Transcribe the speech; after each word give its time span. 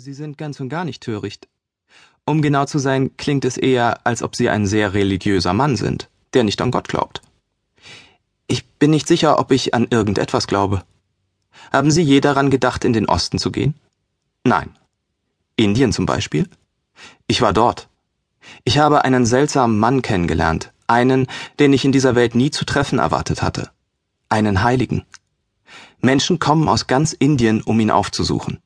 Sie 0.00 0.12
sind 0.12 0.38
ganz 0.38 0.60
und 0.60 0.68
gar 0.68 0.84
nicht 0.84 1.02
töricht. 1.02 1.48
Um 2.24 2.40
genau 2.40 2.66
zu 2.66 2.78
sein, 2.78 3.16
klingt 3.16 3.44
es 3.44 3.56
eher, 3.56 4.06
als 4.06 4.22
ob 4.22 4.36
Sie 4.36 4.48
ein 4.48 4.64
sehr 4.64 4.94
religiöser 4.94 5.54
Mann 5.54 5.74
sind, 5.74 6.08
der 6.34 6.44
nicht 6.44 6.60
an 6.60 6.70
Gott 6.70 6.86
glaubt. 6.86 7.20
Ich 8.46 8.64
bin 8.64 8.92
nicht 8.92 9.08
sicher, 9.08 9.40
ob 9.40 9.50
ich 9.50 9.74
an 9.74 9.88
irgendetwas 9.90 10.46
glaube. 10.46 10.84
Haben 11.72 11.90
Sie 11.90 12.02
je 12.02 12.20
daran 12.20 12.48
gedacht, 12.48 12.84
in 12.84 12.92
den 12.92 13.06
Osten 13.06 13.40
zu 13.40 13.50
gehen? 13.50 13.74
Nein. 14.44 14.70
Indien 15.56 15.92
zum 15.92 16.06
Beispiel? 16.06 16.48
Ich 17.26 17.42
war 17.42 17.52
dort. 17.52 17.88
Ich 18.62 18.78
habe 18.78 19.04
einen 19.04 19.26
seltsamen 19.26 19.80
Mann 19.80 20.00
kennengelernt, 20.00 20.72
einen, 20.86 21.26
den 21.58 21.72
ich 21.72 21.84
in 21.84 21.90
dieser 21.90 22.14
Welt 22.14 22.36
nie 22.36 22.52
zu 22.52 22.64
treffen 22.64 23.00
erwartet 23.00 23.42
hatte. 23.42 23.72
Einen 24.28 24.62
Heiligen. 24.62 25.04
Menschen 26.00 26.38
kommen 26.38 26.68
aus 26.68 26.86
ganz 26.86 27.14
Indien, 27.14 27.62
um 27.62 27.80
ihn 27.80 27.90
aufzusuchen. 27.90 28.60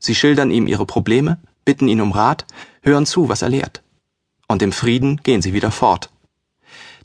Sie 0.00 0.16
schildern 0.16 0.50
ihm 0.50 0.66
ihre 0.66 0.86
Probleme, 0.86 1.38
bitten 1.64 1.86
ihn 1.86 2.00
um 2.00 2.10
Rat, 2.10 2.46
hören 2.82 3.06
zu, 3.06 3.28
was 3.28 3.42
er 3.42 3.50
lehrt. 3.50 3.84
Und 4.48 4.62
im 4.62 4.72
Frieden 4.72 5.18
gehen 5.18 5.42
sie 5.42 5.52
wieder 5.52 5.70
fort. 5.70 6.10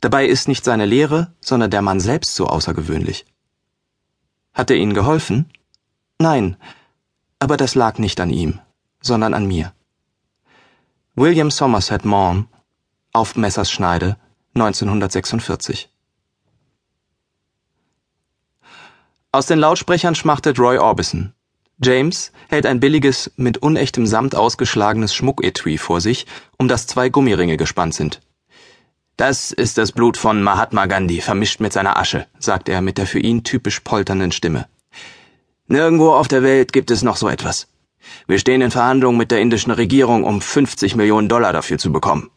Dabei 0.00 0.26
ist 0.26 0.48
nicht 0.48 0.64
seine 0.64 0.86
Lehre, 0.86 1.32
sondern 1.40 1.70
der 1.70 1.82
Mann 1.82 2.00
selbst 2.00 2.34
so 2.34 2.46
außergewöhnlich. 2.46 3.26
Hat 4.54 4.70
er 4.70 4.76
ihnen 4.76 4.94
geholfen? 4.94 5.50
Nein, 6.18 6.56
aber 7.38 7.56
das 7.56 7.74
lag 7.74 7.98
nicht 7.98 8.18
an 8.18 8.30
ihm, 8.30 8.60
sondern 9.00 9.34
an 9.34 9.46
mir. 9.46 9.72
William 11.14 11.50
Somerset 11.50 12.04
Maugham 12.04 12.48
auf 13.12 13.36
Messerschneide 13.36 14.16
1946 14.54 15.90
Aus 19.32 19.46
den 19.46 19.58
Lautsprechern 19.58 20.14
schmachtet 20.14 20.58
Roy 20.58 20.78
Orbison. 20.78 21.35
James 21.82 22.32
hält 22.48 22.64
ein 22.64 22.80
billiges, 22.80 23.30
mit 23.36 23.58
unechtem 23.58 24.06
Samt 24.06 24.34
ausgeschlagenes 24.34 25.14
Schmucketui 25.14 25.76
vor 25.76 26.00
sich, 26.00 26.26
um 26.56 26.68
das 26.68 26.86
zwei 26.86 27.10
Gummiringe 27.10 27.58
gespannt 27.58 27.94
sind. 27.94 28.20
Das 29.18 29.50
ist 29.50 29.76
das 29.76 29.92
Blut 29.92 30.16
von 30.16 30.42
Mahatma 30.42 30.86
Gandhi, 30.86 31.20
vermischt 31.20 31.60
mit 31.60 31.72
seiner 31.72 31.98
Asche, 31.98 32.26
sagt 32.38 32.68
er 32.68 32.80
mit 32.80 32.96
der 32.96 33.06
für 33.06 33.18
ihn 33.18 33.44
typisch 33.44 33.80
polternden 33.80 34.32
Stimme. 34.32 34.68
Nirgendwo 35.68 36.12
auf 36.12 36.28
der 36.28 36.42
Welt 36.42 36.72
gibt 36.72 36.90
es 36.90 37.02
noch 37.02 37.16
so 37.16 37.28
etwas. 37.28 37.66
Wir 38.26 38.38
stehen 38.38 38.62
in 38.62 38.70
Verhandlungen 38.70 39.18
mit 39.18 39.30
der 39.30 39.40
indischen 39.40 39.72
Regierung, 39.72 40.24
um 40.24 40.40
50 40.40 40.96
Millionen 40.96 41.28
Dollar 41.28 41.52
dafür 41.52 41.76
zu 41.76 41.92
bekommen. 41.92 42.30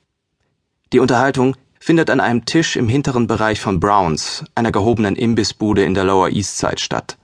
Die 0.91 0.99
Unterhaltung 0.99 1.55
findet 1.79 2.09
an 2.09 2.19
einem 2.19 2.45
Tisch 2.45 2.75
im 2.75 2.89
hinteren 2.89 3.27
Bereich 3.27 3.61
von 3.61 3.79
Browns, 3.79 4.43
einer 4.55 4.71
gehobenen 4.71 5.15
Imbissbude 5.15 5.83
in 5.83 5.93
der 5.93 6.05
Lower 6.05 6.29
East 6.29 6.57
Side 6.57 6.79
statt. 6.79 7.18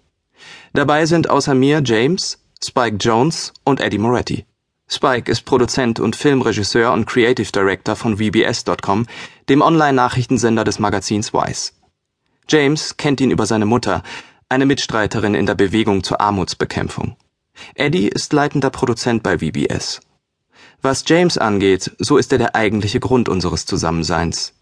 Dabei 0.73 1.05
sind 1.05 1.29
außer 1.29 1.53
mir 1.55 1.81
James, 1.83 2.39
Spike 2.63 2.97
Jones 2.97 3.53
und 3.63 3.79
Eddie 3.79 3.97
Moretti. 3.97 4.45
Spike 4.87 5.31
ist 5.31 5.45
Produzent 5.45 5.99
und 5.99 6.15
Filmregisseur 6.15 6.91
und 6.93 7.05
Creative 7.05 7.51
Director 7.51 7.95
von 7.95 8.17
VBS.com, 8.17 9.07
dem 9.49 9.61
Online-Nachrichtensender 9.61 10.63
des 10.63 10.79
Magazins 10.79 11.33
Vice. 11.33 11.73
James 12.47 12.97
kennt 12.97 13.19
ihn 13.21 13.31
über 13.31 13.45
seine 13.47 13.65
Mutter, 13.65 14.03
eine 14.47 14.65
Mitstreiterin 14.65 15.33
in 15.33 15.47
der 15.47 15.55
Bewegung 15.55 16.03
zur 16.03 16.21
Armutsbekämpfung. 16.21 17.15
Eddie 17.73 18.07
ist 18.07 18.33
leitender 18.33 18.69
Produzent 18.69 19.23
bei 19.23 19.39
VBS. 19.39 20.01
Was 20.81 21.03
James 21.07 21.37
angeht, 21.37 21.91
so 21.97 22.17
ist 22.17 22.31
er 22.31 22.37
der 22.37 22.55
eigentliche 22.55 22.99
Grund 22.99 23.27
unseres 23.27 23.65
Zusammenseins. 23.65 24.53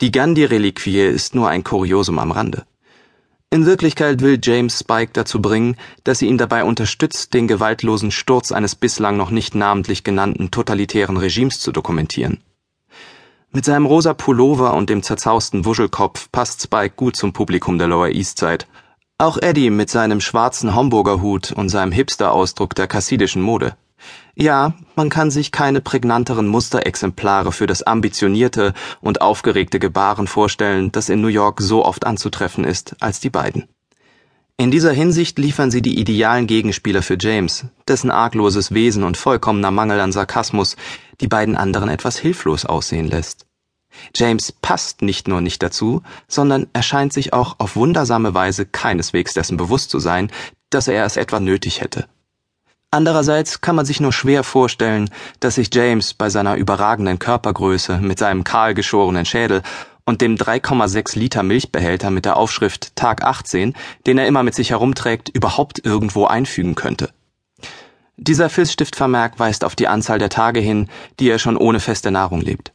Die 0.00 0.12
Gandhi-Reliquie 0.12 1.06
ist 1.06 1.34
nur 1.34 1.48
ein 1.48 1.64
Kuriosum 1.64 2.18
am 2.18 2.30
Rande. 2.30 2.66
In 3.50 3.64
Wirklichkeit 3.64 4.22
will 4.22 4.38
James 4.42 4.80
Spike 4.80 5.12
dazu 5.12 5.40
bringen, 5.40 5.76
dass 6.02 6.18
sie 6.18 6.26
ihn 6.26 6.36
dabei 6.36 6.64
unterstützt, 6.64 7.32
den 7.32 7.46
gewaltlosen 7.46 8.10
Sturz 8.10 8.50
eines 8.50 8.74
bislang 8.74 9.16
noch 9.16 9.30
nicht 9.30 9.54
namentlich 9.54 10.02
genannten 10.02 10.50
totalitären 10.50 11.16
Regimes 11.16 11.60
zu 11.60 11.70
dokumentieren. 11.70 12.42
Mit 13.52 13.64
seinem 13.64 13.86
rosa 13.86 14.14
Pullover 14.14 14.74
und 14.74 14.90
dem 14.90 15.02
zerzausten 15.02 15.64
Wuschelkopf 15.64 16.30
passt 16.32 16.60
Spike 16.60 16.94
gut 16.96 17.16
zum 17.16 17.32
Publikum 17.32 17.78
der 17.78 17.86
Lower 17.86 18.08
East 18.08 18.38
Side. 18.38 18.66
Auch 19.18 19.38
Eddie 19.38 19.70
mit 19.70 19.90
seinem 19.90 20.20
schwarzen 20.20 20.74
Homburger 20.74 21.22
Hut 21.22 21.52
und 21.52 21.68
seinem 21.68 21.92
Hipster-Ausdruck 21.92 22.74
der 22.74 22.88
kassidischen 22.88 23.40
Mode. 23.40 23.76
Ja, 24.38 24.74
man 24.96 25.08
kann 25.08 25.30
sich 25.30 25.50
keine 25.50 25.80
prägnanteren 25.80 26.46
Musterexemplare 26.46 27.52
für 27.52 27.66
das 27.66 27.82
ambitionierte 27.82 28.74
und 29.00 29.22
aufgeregte 29.22 29.78
Gebaren 29.78 30.26
vorstellen, 30.26 30.92
das 30.92 31.08
in 31.08 31.22
New 31.22 31.28
York 31.28 31.62
so 31.62 31.82
oft 31.86 32.06
anzutreffen 32.06 32.64
ist, 32.64 32.96
als 33.00 33.18
die 33.18 33.30
beiden. 33.30 33.66
In 34.58 34.70
dieser 34.70 34.92
Hinsicht 34.92 35.38
liefern 35.38 35.70
sie 35.70 35.80
die 35.80 35.98
idealen 35.98 36.46
Gegenspieler 36.46 37.00
für 37.00 37.16
James, 37.18 37.64
dessen 37.88 38.10
argloses 38.10 38.74
Wesen 38.74 39.04
und 39.04 39.16
vollkommener 39.16 39.70
Mangel 39.70 40.00
an 40.00 40.12
Sarkasmus 40.12 40.76
die 41.22 41.28
beiden 41.28 41.56
anderen 41.56 41.88
etwas 41.88 42.18
hilflos 42.18 42.66
aussehen 42.66 43.08
lässt. 43.08 43.46
James 44.14 44.52
passt 44.52 45.00
nicht 45.00 45.28
nur 45.28 45.40
nicht 45.40 45.62
dazu, 45.62 46.02
sondern 46.28 46.66
er 46.74 46.82
scheint 46.82 47.14
sich 47.14 47.32
auch 47.32 47.56
auf 47.58 47.74
wundersame 47.74 48.34
Weise 48.34 48.66
keineswegs 48.66 49.32
dessen 49.32 49.56
bewusst 49.56 49.88
zu 49.88 49.98
sein, 49.98 50.30
dass 50.68 50.88
er 50.88 51.06
es 51.06 51.16
etwa 51.16 51.40
nötig 51.40 51.80
hätte. 51.80 52.06
Andererseits 52.90 53.60
kann 53.60 53.76
man 53.76 53.84
sich 53.84 54.00
nur 54.00 54.12
schwer 54.12 54.44
vorstellen, 54.44 55.10
dass 55.40 55.56
sich 55.56 55.74
James 55.74 56.14
bei 56.14 56.30
seiner 56.30 56.54
überragenden 56.56 57.18
Körpergröße 57.18 57.98
mit 57.98 58.18
seinem 58.18 58.44
kahl 58.44 58.74
geschorenen 58.74 59.24
Schädel 59.24 59.62
und 60.04 60.20
dem 60.20 60.36
3,6 60.36 61.18
Liter 61.18 61.42
Milchbehälter 61.42 62.10
mit 62.10 62.24
der 62.24 62.36
Aufschrift 62.36 62.94
Tag 62.94 63.24
18, 63.24 63.74
den 64.06 64.18
er 64.18 64.26
immer 64.26 64.44
mit 64.44 64.54
sich 64.54 64.70
herumträgt, 64.70 65.28
überhaupt 65.28 65.84
irgendwo 65.84 66.26
einfügen 66.26 66.76
könnte. 66.76 67.10
Dieser 68.16 68.48
Filzstiftvermerk 68.48 69.38
weist 69.38 69.64
auf 69.64 69.74
die 69.74 69.88
Anzahl 69.88 70.18
der 70.18 70.30
Tage 70.30 70.60
hin, 70.60 70.88
die 71.20 71.28
er 71.28 71.38
schon 71.38 71.56
ohne 71.56 71.80
feste 71.80 72.10
Nahrung 72.10 72.40
lebt. 72.40 72.72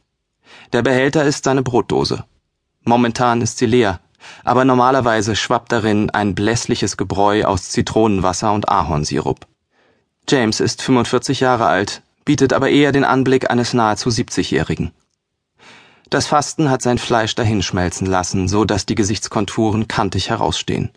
Der 0.72 0.82
Behälter 0.82 1.24
ist 1.24 1.44
seine 1.44 1.62
Brotdose. 1.62 2.24
Momentan 2.84 3.40
ist 3.40 3.58
sie 3.58 3.66
leer, 3.66 3.98
aber 4.44 4.64
normalerweise 4.64 5.34
schwappt 5.34 5.72
darin 5.72 6.10
ein 6.10 6.34
blässliches 6.34 6.96
Gebräu 6.96 7.44
aus 7.44 7.70
Zitronenwasser 7.70 8.52
und 8.52 8.68
Ahornsirup. 8.68 9.46
James 10.28 10.60
ist 10.60 10.82
45 10.82 11.40
Jahre 11.40 11.66
alt, 11.66 12.02
bietet 12.24 12.52
aber 12.52 12.70
eher 12.70 12.92
den 12.92 13.04
Anblick 13.04 13.50
eines 13.50 13.74
nahezu 13.74 14.08
70-Jährigen. 14.08 14.92
Das 16.10 16.26
Fasten 16.26 16.70
hat 16.70 16.82
sein 16.82 16.98
Fleisch 16.98 17.34
dahinschmelzen 17.34 18.06
lassen, 18.06 18.46
so 18.46 18.64
dass 18.64 18.86
die 18.86 18.94
Gesichtskonturen 18.94 19.88
kantig 19.88 20.30
herausstehen. 20.30 20.90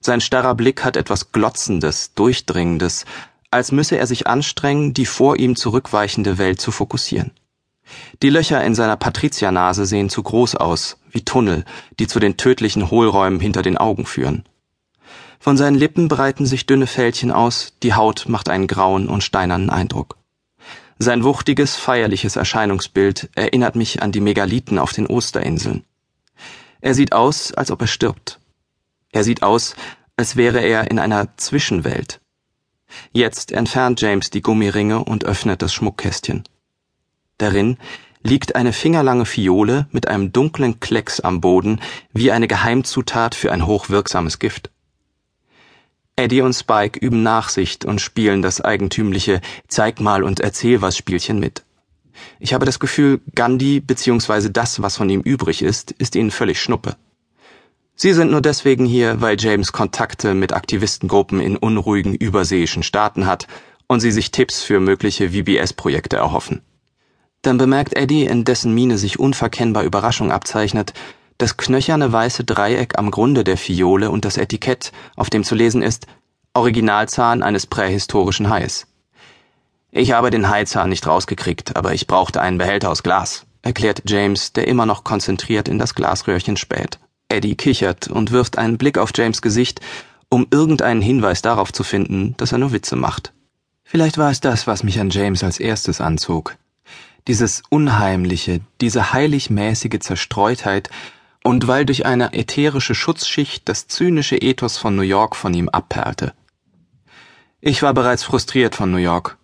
Sein 0.00 0.20
starrer 0.20 0.54
Blick 0.54 0.84
hat 0.84 0.96
etwas 0.96 1.32
Glotzendes, 1.32 2.12
Durchdringendes, 2.14 3.04
als 3.50 3.72
müsse 3.72 3.96
er 3.96 4.06
sich 4.06 4.26
anstrengen, 4.26 4.92
die 4.94 5.06
vor 5.06 5.36
ihm 5.36 5.56
zurückweichende 5.56 6.38
Welt 6.38 6.60
zu 6.60 6.72
fokussieren. 6.72 7.30
Die 8.22 8.30
Löcher 8.30 8.62
in 8.64 8.74
seiner 8.74 8.96
Patriziernase 8.96 9.86
sehen 9.86 10.10
zu 10.10 10.22
groß 10.22 10.56
aus, 10.56 10.98
wie 11.10 11.24
Tunnel, 11.24 11.64
die 11.98 12.06
zu 12.06 12.18
den 12.18 12.36
tödlichen 12.36 12.90
Hohlräumen 12.90 13.40
hinter 13.40 13.62
den 13.62 13.78
Augen 13.78 14.06
führen. 14.06 14.44
Von 15.38 15.56
seinen 15.56 15.76
Lippen 15.76 16.08
breiten 16.08 16.46
sich 16.46 16.66
dünne 16.66 16.86
Fältchen 16.86 17.30
aus, 17.30 17.74
die 17.82 17.94
Haut 17.94 18.26
macht 18.28 18.48
einen 18.48 18.66
grauen 18.66 19.08
und 19.08 19.22
steinernen 19.22 19.70
Eindruck. 19.70 20.16
Sein 20.98 21.24
wuchtiges, 21.24 21.76
feierliches 21.76 22.36
Erscheinungsbild 22.36 23.28
erinnert 23.34 23.76
mich 23.76 24.02
an 24.02 24.12
die 24.12 24.20
Megalithen 24.20 24.78
auf 24.78 24.92
den 24.92 25.06
Osterinseln. 25.06 25.84
Er 26.80 26.94
sieht 26.94 27.12
aus, 27.12 27.52
als 27.52 27.70
ob 27.70 27.82
er 27.82 27.86
stirbt. 27.86 28.40
Er 29.12 29.24
sieht 29.24 29.42
aus, 29.42 29.76
als 30.16 30.36
wäre 30.36 30.60
er 30.60 30.90
in 30.90 30.98
einer 30.98 31.36
Zwischenwelt. 31.36 32.20
Jetzt 33.12 33.52
entfernt 33.52 34.00
James 34.00 34.30
die 34.30 34.40
Gummiringe 34.40 35.04
und 35.04 35.24
öffnet 35.24 35.60
das 35.60 35.74
Schmuckkästchen. 35.74 36.44
Darin 37.38 37.76
liegt 38.22 38.56
eine 38.56 38.72
fingerlange 38.72 39.26
Fiole 39.26 39.86
mit 39.92 40.08
einem 40.08 40.32
dunklen 40.32 40.80
Klecks 40.80 41.20
am 41.20 41.40
Boden 41.40 41.80
wie 42.12 42.32
eine 42.32 42.48
Geheimzutat 42.48 43.34
für 43.34 43.52
ein 43.52 43.66
hochwirksames 43.66 44.38
Gift. 44.38 44.70
Eddie 46.16 46.40
und 46.40 46.54
Spike 46.54 46.98
üben 46.98 47.22
Nachsicht 47.22 47.84
und 47.84 48.00
spielen 48.00 48.40
das 48.40 48.62
eigentümliche 48.62 49.42
Zeig 49.68 50.00
mal 50.00 50.24
und 50.24 50.40
erzähl 50.40 50.80
was 50.80 50.96
Spielchen 50.96 51.38
mit. 51.38 51.62
Ich 52.40 52.54
habe 52.54 52.64
das 52.64 52.80
Gefühl, 52.80 53.20
Gandhi 53.34 53.80
bzw. 53.80 54.48
das, 54.50 54.80
was 54.80 54.96
von 54.96 55.10
ihm 55.10 55.20
übrig 55.20 55.60
ist, 55.60 55.92
ist 55.92 56.16
ihnen 56.16 56.30
völlig 56.30 56.60
Schnuppe. 56.60 56.96
Sie 57.94 58.14
sind 58.14 58.30
nur 58.30 58.40
deswegen 58.40 58.86
hier, 58.86 59.20
weil 59.20 59.36
James 59.38 59.72
Kontakte 59.72 60.32
mit 60.32 60.54
Aktivistengruppen 60.54 61.40
in 61.40 61.56
unruhigen 61.56 62.14
überseeischen 62.14 62.82
Staaten 62.82 63.26
hat 63.26 63.46
und 63.86 64.00
sie 64.00 64.10
sich 64.10 64.30
Tipps 64.30 64.62
für 64.62 64.80
mögliche 64.80 65.30
VBS-Projekte 65.30 66.16
erhoffen. 66.16 66.62
Dann 67.42 67.58
bemerkt 67.58 67.94
Eddie, 67.94 68.24
in 68.24 68.44
dessen 68.44 68.74
Miene 68.74 68.98
sich 68.98 69.18
unverkennbar 69.18 69.84
Überraschung 69.84 70.32
abzeichnet, 70.32 70.94
das 71.38 71.56
knöcherne 71.56 72.12
weiße 72.12 72.44
Dreieck 72.44 72.98
am 72.98 73.10
Grunde 73.10 73.44
der 73.44 73.56
Fiole 73.56 74.10
und 74.10 74.24
das 74.24 74.36
Etikett, 74.36 74.92
auf 75.16 75.30
dem 75.30 75.44
zu 75.44 75.54
lesen 75.54 75.82
ist 75.82 76.06
Originalzahn 76.54 77.42
eines 77.42 77.66
prähistorischen 77.66 78.48
Hais. 78.48 78.86
Ich 79.90 80.12
habe 80.12 80.30
den 80.30 80.48
Haizahn 80.48 80.88
nicht 80.88 81.06
rausgekriegt, 81.06 81.76
aber 81.76 81.92
ich 81.92 82.06
brauchte 82.06 82.40
einen 82.40 82.58
Behälter 82.58 82.90
aus 82.90 83.02
Glas, 83.02 83.44
erklärt 83.62 84.02
James, 84.06 84.52
der 84.52 84.66
immer 84.66 84.86
noch 84.86 85.04
konzentriert 85.04 85.68
in 85.68 85.78
das 85.78 85.94
Glasröhrchen 85.94 86.56
späht. 86.56 86.98
Eddie 87.28 87.56
kichert 87.56 88.08
und 88.08 88.30
wirft 88.30 88.56
einen 88.56 88.78
Blick 88.78 88.98
auf 88.98 89.10
James 89.14 89.42
Gesicht, 89.42 89.80
um 90.28 90.46
irgendeinen 90.50 91.02
Hinweis 91.02 91.42
darauf 91.42 91.72
zu 91.72 91.82
finden, 91.82 92.34
dass 92.36 92.52
er 92.52 92.58
nur 92.58 92.72
Witze 92.72 92.96
macht. 92.96 93.32
Vielleicht 93.84 94.18
war 94.18 94.30
es 94.30 94.40
das, 94.40 94.66
was 94.66 94.82
mich 94.82 94.98
an 94.98 95.10
James 95.10 95.44
als 95.44 95.60
erstes 95.60 96.00
anzog. 96.00 96.56
Dieses 97.28 97.62
Unheimliche, 97.68 98.60
diese 98.80 99.12
heiligmäßige 99.12 99.98
Zerstreutheit, 100.00 100.90
und 101.46 101.68
weil 101.68 101.86
durch 101.86 102.04
eine 102.04 102.32
ätherische 102.32 102.96
Schutzschicht 102.96 103.68
das 103.68 103.86
zynische 103.86 104.36
Ethos 104.36 104.78
von 104.78 104.96
New 104.96 105.02
York 105.02 105.36
von 105.36 105.54
ihm 105.54 105.68
abperlte. 105.68 106.34
Ich 107.60 107.84
war 107.84 107.94
bereits 107.94 108.24
frustriert 108.24 108.74
von 108.74 108.90
New 108.90 108.96
York. 108.96 109.38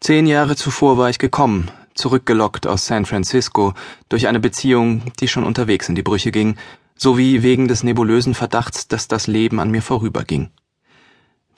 Zehn 0.00 0.26
Jahre 0.26 0.54
zuvor 0.54 0.98
war 0.98 1.08
ich 1.08 1.18
gekommen, 1.18 1.70
zurückgelockt 1.94 2.66
aus 2.66 2.84
San 2.84 3.06
Francisco 3.06 3.72
durch 4.10 4.28
eine 4.28 4.38
Beziehung, 4.38 5.00
die 5.18 5.28
schon 5.28 5.44
unterwegs 5.44 5.88
in 5.88 5.94
die 5.94 6.02
Brüche 6.02 6.30
ging, 6.30 6.58
sowie 6.94 7.42
wegen 7.42 7.68
des 7.68 7.84
nebulösen 7.84 8.34
Verdachts, 8.34 8.86
dass 8.86 9.08
das 9.08 9.26
Leben 9.26 9.60
an 9.60 9.70
mir 9.70 9.80
vorüberging. 9.80 10.50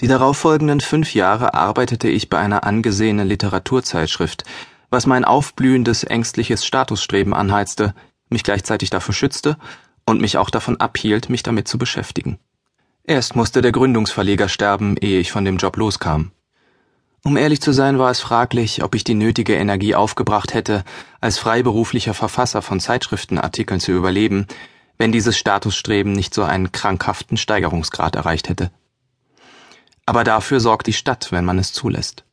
Die 0.01 0.07
darauffolgenden 0.07 0.81
fünf 0.81 1.13
Jahre 1.13 1.55
arbeitete 1.55 2.09
ich 2.09 2.31
bei 2.31 2.39
einer 2.39 2.63
angesehenen 2.63 3.27
Literaturzeitschrift, 3.27 4.45
was 4.91 5.07
mein 5.07 5.25
aufblühendes 5.25 6.05
ängstliches 6.05 6.65
Statusstreben 6.65 7.35
anheizte, 7.35 7.95
mich 8.33 8.45
gleichzeitig 8.45 8.91
dafür 8.91 9.15
schützte 9.15 9.57
und 10.05 10.21
mich 10.21 10.39
auch 10.39 10.51
davon 10.51 10.81
abhielt, 10.81 11.29
mich 11.29 11.43
damit 11.43 11.69
zu 11.69 11.79
beschäftigen. 11.79 12.39
Erst 13.05 13.37
musste 13.37 13.63
der 13.63 13.73
Gründungsverleger 13.73 14.49
sterben, 14.49 14.97
ehe 14.97 15.21
ich 15.21 15.33
von 15.33 15.45
dem 15.45 15.57
Job 15.57 15.77
loskam. 15.77 16.33
Um 17.25 17.37
ehrlich 17.37 17.61
zu 17.61 17.73
sein, 17.73 17.99
war 17.99 18.11
es 18.11 18.21
fraglich, 18.21 18.83
ob 18.83 18.97
ich 18.97 19.05
die 19.05 19.15
nötige 19.15 19.55
Energie 19.55 19.95
aufgebracht 19.95 20.55
hätte, 20.55 20.85
als 21.21 21.39
freiberuflicher 21.39 22.15
Verfasser 22.15 22.63
von 22.63 22.81
Zeitschriftenartikeln 22.81 23.79
zu 23.79 23.93
überleben, 23.93 24.47
wenn 24.99 25.13
dieses 25.13 25.39
Statusstreben 25.39 26.13
nicht 26.13 26.35
so 26.35 26.43
einen 26.43 26.73
krankhaften 26.73 27.37
Steigerungsgrad 27.37 28.17
erreicht 28.17 28.49
hätte. 28.49 28.73
Aber 30.05 30.25
dafür 30.25 30.59
sorgt 30.59 30.89
die 30.89 30.93
Stadt, 30.93 31.31
wenn 31.31 31.45
man 31.45 31.59
es 31.59 31.73
zulässt. 31.73 32.25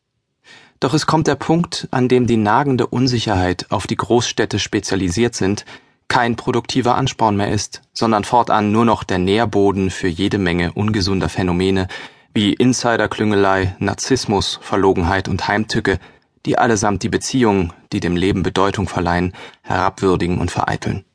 Doch 0.79 0.93
es 0.93 1.05
kommt 1.05 1.27
der 1.27 1.35
Punkt, 1.35 1.87
an 1.91 2.07
dem 2.07 2.25
die 2.25 2.37
nagende 2.37 2.87
Unsicherheit 2.87 3.67
auf 3.69 3.85
die 3.85 3.97
Großstädte 3.97 4.59
spezialisiert 4.59 5.35
sind, 5.35 5.65
kein 6.09 6.35
produktiver 6.35 6.95
Ansporn 6.95 7.37
mehr 7.37 7.51
ist, 7.51 7.81
sondern 7.93 8.25
fortan 8.25 8.73
nur 8.73 8.83
noch 8.83 9.05
der 9.05 9.19
Nährboden 9.19 9.91
für 9.91 10.09
jede 10.09 10.37
Menge 10.39 10.73
ungesunder 10.73 11.29
Phänomene 11.29 11.87
wie 12.33 12.53
Insiderklüngelei, 12.53 13.75
Narzissmus, 13.79 14.59
Verlogenheit 14.61 15.29
und 15.29 15.47
Heimtücke, 15.47 15.99
die 16.45 16.57
allesamt 16.57 17.03
die 17.03 17.09
Beziehungen, 17.09 17.73
die 17.93 17.99
dem 17.99 18.15
Leben 18.15 18.43
Bedeutung 18.43 18.87
verleihen, 18.87 19.33
herabwürdigen 19.61 20.39
und 20.39 20.51
vereiteln. 20.51 21.05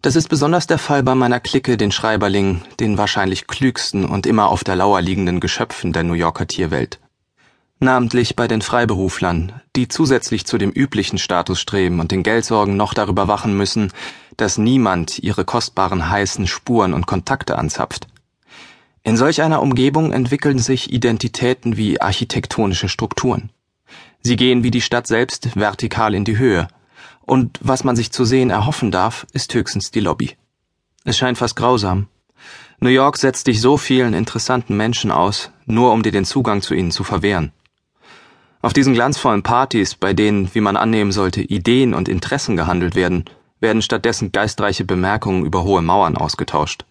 Das 0.00 0.16
ist 0.16 0.28
besonders 0.28 0.66
der 0.66 0.78
Fall 0.78 1.02
bei 1.02 1.14
meiner 1.14 1.38
Clique, 1.38 1.76
den 1.76 1.92
Schreiberlingen, 1.92 2.62
den 2.80 2.98
wahrscheinlich 2.98 3.46
klügsten 3.46 4.04
und 4.04 4.26
immer 4.26 4.48
auf 4.48 4.64
der 4.64 4.74
Lauer 4.74 5.00
liegenden 5.00 5.38
Geschöpfen 5.38 5.92
der 5.92 6.02
New 6.02 6.14
Yorker 6.14 6.46
Tierwelt 6.46 6.98
namentlich 7.82 8.36
bei 8.36 8.48
den 8.48 8.62
Freiberuflern, 8.62 9.60
die 9.76 9.88
zusätzlich 9.88 10.46
zu 10.46 10.56
dem 10.56 10.70
üblichen 10.70 11.18
Statusstreben 11.18 12.00
und 12.00 12.10
den 12.10 12.22
Geldsorgen 12.22 12.76
noch 12.76 12.94
darüber 12.94 13.28
wachen 13.28 13.56
müssen, 13.56 13.92
dass 14.36 14.56
niemand 14.56 15.18
ihre 15.18 15.44
kostbaren 15.44 16.08
heißen 16.08 16.46
Spuren 16.46 16.94
und 16.94 17.06
Kontakte 17.06 17.58
anzapft. 17.58 18.06
In 19.02 19.16
solch 19.16 19.42
einer 19.42 19.60
Umgebung 19.60 20.12
entwickeln 20.12 20.58
sich 20.58 20.92
Identitäten 20.92 21.76
wie 21.76 22.00
architektonische 22.00 22.88
Strukturen. 22.88 23.50
Sie 24.22 24.36
gehen 24.36 24.62
wie 24.62 24.70
die 24.70 24.80
Stadt 24.80 25.06
selbst 25.06 25.56
vertikal 25.56 26.14
in 26.14 26.24
die 26.24 26.38
Höhe, 26.38 26.68
und 27.22 27.58
was 27.62 27.84
man 27.84 27.96
sich 27.96 28.12
zu 28.12 28.24
sehen 28.24 28.50
erhoffen 28.50 28.90
darf, 28.90 29.26
ist 29.32 29.54
höchstens 29.54 29.90
die 29.90 30.00
Lobby. 30.00 30.36
Es 31.04 31.18
scheint 31.18 31.38
fast 31.38 31.56
grausam. 31.56 32.08
New 32.80 32.90
York 32.90 33.16
setzt 33.16 33.46
dich 33.46 33.60
so 33.60 33.76
vielen 33.76 34.12
interessanten 34.14 34.76
Menschen 34.76 35.10
aus, 35.10 35.50
nur 35.66 35.92
um 35.92 36.02
dir 36.02 36.12
den 36.12 36.24
Zugang 36.24 36.62
zu 36.62 36.74
ihnen 36.74 36.90
zu 36.90 37.04
verwehren. 37.04 37.52
Auf 38.62 38.72
diesen 38.72 38.94
glanzvollen 38.94 39.42
Partys, 39.42 39.96
bei 39.96 40.14
denen, 40.14 40.54
wie 40.54 40.60
man 40.60 40.76
annehmen 40.76 41.10
sollte, 41.10 41.42
Ideen 41.42 41.94
und 41.94 42.08
Interessen 42.08 42.56
gehandelt 42.56 42.94
werden, 42.94 43.24
werden 43.58 43.82
stattdessen 43.82 44.30
geistreiche 44.30 44.84
Bemerkungen 44.84 45.44
über 45.44 45.64
hohe 45.64 45.82
Mauern 45.82 46.16
ausgetauscht. 46.16 46.84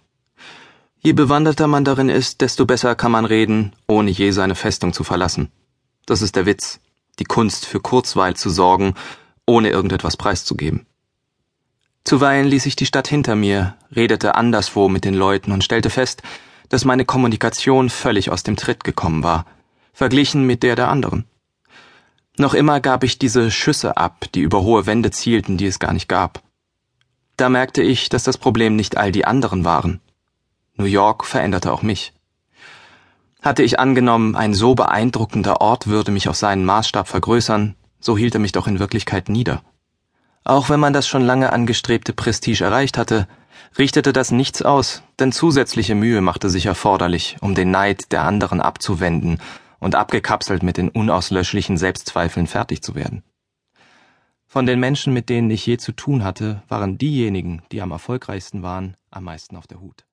Je 1.00 1.14
bewanderter 1.14 1.68
man 1.68 1.86
darin 1.86 2.10
ist, 2.10 2.42
desto 2.42 2.66
besser 2.66 2.94
kann 2.96 3.14
man 3.14 3.24
reden, 3.24 3.72
ohne 3.88 4.12
je 4.12 4.32
seine 4.32 4.56
Festung 4.56 4.92
zu 4.92 5.06
verlassen. 5.06 5.50
Das 6.06 6.22
ist 6.22 6.36
der 6.36 6.46
Witz, 6.46 6.82
die 7.20 7.24
Kunst 7.24 7.66
für 7.66 7.80
Kurzweil 7.80 8.36
zu 8.36 8.50
sorgen, 8.50 8.94
ohne 9.46 9.70
irgendetwas 9.70 10.18
preiszugeben. 10.18 10.86
Zuweilen 12.04 12.48
ließ 12.48 12.66
ich 12.66 12.76
die 12.76 12.86
Stadt 12.86 13.08
hinter 13.08 13.36
mir, 13.36 13.76
redete 13.96 14.36
anderswo 14.36 14.90
mit 14.90 15.06
den 15.06 15.14
Leuten 15.14 15.54
und 15.54 15.64
stellte 15.64 15.90
fest, 15.90 16.22
dass 16.68 16.84
meine 16.84 17.06
Kommunikation 17.06 17.90
völlig 17.90 18.30
aus 18.30 18.44
dem 18.44 18.58
Tritt 18.58 18.84
gekommen 18.84 19.24
war, 19.24 19.46
verglichen 19.94 20.46
mit 20.46 20.64
der 20.64 20.76
der 20.76 20.90
anderen. 20.90 21.26
Noch 22.42 22.56
immer 22.56 22.80
gab 22.80 23.04
ich 23.04 23.20
diese 23.20 23.52
Schüsse 23.52 23.98
ab, 23.98 24.26
die 24.34 24.40
über 24.40 24.64
hohe 24.64 24.88
Wände 24.88 25.12
zielten, 25.12 25.58
die 25.58 25.68
es 25.68 25.78
gar 25.78 25.94
nicht 25.94 26.08
gab. 26.08 26.42
Da 27.38 27.50
merkte 27.50 27.84
ich, 27.84 28.10
dass 28.10 28.24
das 28.24 28.40
Problem 28.40 28.76
nicht 28.76 28.98
all 28.98 29.12
die 29.12 29.26
anderen 29.26 29.64
waren. 29.64 30.02
New 30.76 30.86
York 30.86 31.24
veränderte 31.24 31.72
auch 31.72 31.84
mich. 31.84 32.14
Hatte 33.44 33.62
ich 33.62 33.80
angenommen, 33.80 34.36
ein 34.36 34.56
so 34.56 34.74
beeindruckender 34.74 35.62
Ort 35.62 35.86
würde 35.86 36.10
mich 36.10 36.30
auf 36.30 36.36
seinen 36.36 36.66
Maßstab 36.66 37.08
vergrößern, 37.08 37.76
so 38.00 38.18
hielt 38.18 38.34
er 38.34 38.42
mich 38.42 38.54
doch 38.54 38.66
in 38.66 38.80
Wirklichkeit 38.80 39.30
nieder. 39.30 39.62
Auch 40.44 40.68
wenn 40.72 40.80
man 40.80 40.94
das 40.94 41.08
schon 41.08 41.22
lange 41.22 41.54
angestrebte 41.54 42.12
Prestige 42.12 42.64
erreicht 42.64 42.98
hatte, 42.98 43.28
richtete 43.78 44.14
das 44.14 44.32
nichts 44.32 44.64
aus, 44.64 45.04
denn 45.20 45.32
zusätzliche 45.32 45.94
Mühe 45.94 46.22
machte 46.22 46.50
sich 46.50 46.66
erforderlich, 46.66 47.38
um 47.42 47.54
den 47.54 47.70
Neid 47.70 48.12
der 48.12 48.24
anderen 48.24 48.62
abzuwenden 48.62 49.38
und 49.82 49.96
abgekapselt 49.96 50.64
mit 50.64 50.78
den 50.78 50.88
unauslöschlichen 50.88 51.76
Selbstzweifeln 51.76 52.48
fertig 52.48 52.82
zu 52.82 52.96
werden. 52.96 53.24
Von 54.46 54.66
den 54.66 54.80
Menschen, 54.80 55.14
mit 55.14 55.30
denen 55.30 55.50
ich 55.50 55.66
je 55.66 55.78
zu 55.78 55.92
tun 55.92 56.24
hatte, 56.24 56.62
waren 56.70 56.98
diejenigen, 56.98 57.64
die 57.72 57.82
am 57.82 57.92
erfolgreichsten 57.92 58.64
waren, 58.64 58.96
am 59.10 59.26
meisten 59.26 59.58
auf 59.58 59.68
der 59.68 59.82
Hut. 59.82 60.06